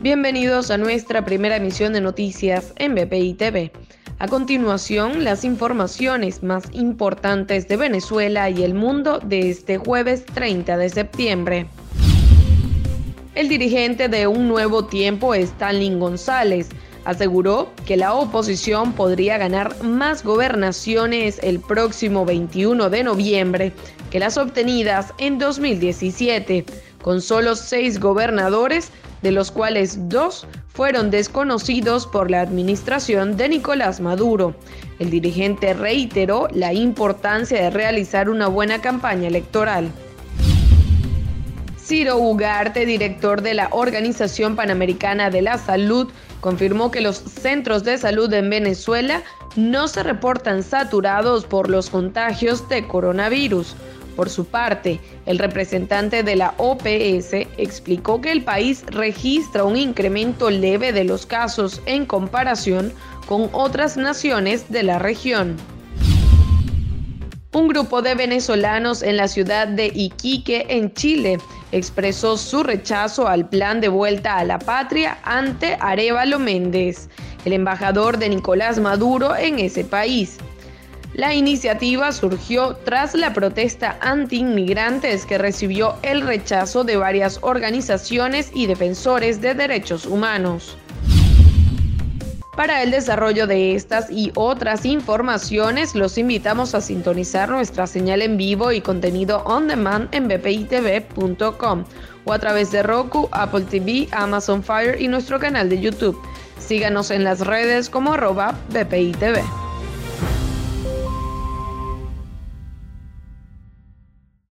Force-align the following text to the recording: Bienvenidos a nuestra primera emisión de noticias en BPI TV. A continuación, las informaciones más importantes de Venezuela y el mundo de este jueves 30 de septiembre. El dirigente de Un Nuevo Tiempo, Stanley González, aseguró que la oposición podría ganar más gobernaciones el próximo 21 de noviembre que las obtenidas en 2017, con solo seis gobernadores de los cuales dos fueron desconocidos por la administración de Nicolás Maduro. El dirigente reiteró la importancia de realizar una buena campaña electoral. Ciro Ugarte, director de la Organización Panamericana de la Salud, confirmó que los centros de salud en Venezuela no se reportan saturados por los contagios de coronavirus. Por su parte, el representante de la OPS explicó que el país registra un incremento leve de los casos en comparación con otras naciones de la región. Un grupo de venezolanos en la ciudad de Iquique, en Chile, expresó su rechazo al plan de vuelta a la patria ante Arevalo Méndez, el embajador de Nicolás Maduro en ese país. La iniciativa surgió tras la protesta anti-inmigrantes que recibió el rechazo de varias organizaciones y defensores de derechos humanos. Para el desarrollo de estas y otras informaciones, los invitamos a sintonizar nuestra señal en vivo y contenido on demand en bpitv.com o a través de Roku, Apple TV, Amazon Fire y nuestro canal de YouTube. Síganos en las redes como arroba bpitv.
Bienvenidos 0.00 0.70
a 0.70 0.78
nuestra 0.78 1.24
primera 1.24 1.56
emisión 1.56 1.92
de 1.92 2.00
noticias 2.00 2.72
en 2.76 2.94
BPI 2.94 3.34
TV. 3.34 3.72
A 4.20 4.28
continuación, 4.28 5.24
las 5.24 5.42
informaciones 5.42 6.44
más 6.44 6.66
importantes 6.70 7.66
de 7.66 7.76
Venezuela 7.76 8.48
y 8.48 8.62
el 8.62 8.74
mundo 8.74 9.18
de 9.18 9.50
este 9.50 9.76
jueves 9.76 10.24
30 10.24 10.76
de 10.76 10.88
septiembre. 10.88 11.66
El 13.34 13.48
dirigente 13.48 14.08
de 14.08 14.28
Un 14.28 14.46
Nuevo 14.46 14.84
Tiempo, 14.84 15.34
Stanley 15.34 15.92
González, 15.98 16.68
aseguró 17.04 17.68
que 17.84 17.96
la 17.96 18.14
oposición 18.14 18.92
podría 18.92 19.36
ganar 19.36 19.82
más 19.82 20.22
gobernaciones 20.22 21.40
el 21.42 21.58
próximo 21.58 22.24
21 22.24 22.88
de 22.88 23.02
noviembre 23.02 23.72
que 24.12 24.20
las 24.20 24.38
obtenidas 24.38 25.12
en 25.18 25.38
2017, 25.38 26.64
con 27.02 27.20
solo 27.20 27.56
seis 27.56 27.98
gobernadores 27.98 28.92
de 29.22 29.32
los 29.32 29.50
cuales 29.50 30.08
dos 30.08 30.46
fueron 30.68 31.10
desconocidos 31.10 32.06
por 32.06 32.30
la 32.30 32.40
administración 32.40 33.36
de 33.36 33.48
Nicolás 33.48 34.00
Maduro. 34.00 34.54
El 34.98 35.10
dirigente 35.10 35.74
reiteró 35.74 36.48
la 36.52 36.72
importancia 36.72 37.60
de 37.60 37.70
realizar 37.70 38.28
una 38.30 38.48
buena 38.48 38.80
campaña 38.80 39.28
electoral. 39.28 39.90
Ciro 41.88 42.18
Ugarte, 42.18 42.84
director 42.84 43.40
de 43.40 43.54
la 43.54 43.68
Organización 43.70 44.56
Panamericana 44.56 45.30
de 45.30 45.40
la 45.40 45.56
Salud, 45.56 46.08
confirmó 46.40 46.90
que 46.90 47.00
los 47.00 47.16
centros 47.16 47.82
de 47.82 47.96
salud 47.96 48.30
en 48.34 48.50
Venezuela 48.50 49.22
no 49.56 49.88
se 49.88 50.02
reportan 50.02 50.62
saturados 50.62 51.46
por 51.46 51.70
los 51.70 51.88
contagios 51.88 52.68
de 52.68 52.86
coronavirus. 52.86 53.74
Por 54.18 54.30
su 54.30 54.46
parte, 54.46 54.98
el 55.26 55.38
representante 55.38 56.24
de 56.24 56.34
la 56.34 56.52
OPS 56.56 57.34
explicó 57.56 58.20
que 58.20 58.32
el 58.32 58.42
país 58.42 58.84
registra 58.88 59.62
un 59.62 59.76
incremento 59.76 60.50
leve 60.50 60.92
de 60.92 61.04
los 61.04 61.24
casos 61.24 61.80
en 61.86 62.04
comparación 62.04 62.92
con 63.28 63.48
otras 63.52 63.96
naciones 63.96 64.72
de 64.72 64.82
la 64.82 64.98
región. 64.98 65.56
Un 67.52 67.68
grupo 67.68 68.02
de 68.02 68.16
venezolanos 68.16 69.02
en 69.02 69.16
la 69.16 69.28
ciudad 69.28 69.68
de 69.68 69.86
Iquique, 69.94 70.66
en 70.68 70.92
Chile, 70.94 71.38
expresó 71.70 72.36
su 72.36 72.64
rechazo 72.64 73.28
al 73.28 73.48
plan 73.48 73.80
de 73.80 73.86
vuelta 73.86 74.36
a 74.36 74.44
la 74.44 74.58
patria 74.58 75.18
ante 75.22 75.76
Arevalo 75.78 76.40
Méndez, 76.40 77.08
el 77.44 77.52
embajador 77.52 78.18
de 78.18 78.30
Nicolás 78.30 78.80
Maduro 78.80 79.36
en 79.36 79.60
ese 79.60 79.84
país. 79.84 80.38
La 81.14 81.34
iniciativa 81.34 82.12
surgió 82.12 82.76
tras 82.84 83.14
la 83.14 83.32
protesta 83.32 83.98
anti-inmigrantes 84.00 85.24
que 85.24 85.38
recibió 85.38 85.96
el 86.02 86.20
rechazo 86.20 86.84
de 86.84 86.96
varias 86.96 87.38
organizaciones 87.42 88.50
y 88.54 88.66
defensores 88.66 89.40
de 89.40 89.54
derechos 89.54 90.06
humanos. 90.06 90.76
Para 92.58 92.82
el 92.82 92.90
desarrollo 92.90 93.46
de 93.46 93.76
estas 93.76 94.10
y 94.10 94.32
otras 94.34 94.84
informaciones, 94.84 95.94
los 95.94 96.18
invitamos 96.18 96.74
a 96.74 96.80
sintonizar 96.80 97.48
nuestra 97.48 97.86
señal 97.86 98.20
en 98.20 98.36
vivo 98.36 98.72
y 98.72 98.80
contenido 98.80 99.44
on 99.44 99.68
demand 99.68 100.12
en 100.12 100.26
bpitv.com 100.26 101.84
o 102.24 102.32
a 102.32 102.38
través 102.40 102.72
de 102.72 102.82
Roku, 102.82 103.28
Apple 103.30 103.64
TV, 103.70 104.08
Amazon 104.10 104.62
Fire 104.62 105.00
y 105.00 105.06
nuestro 105.06 105.38
canal 105.38 105.68
de 105.68 105.80
YouTube. 105.80 106.20
Síganos 106.58 107.12
en 107.12 107.22
las 107.22 107.46
redes 107.46 107.88
como 107.88 108.14
arroba 108.14 108.58
bpitv. 108.72 109.67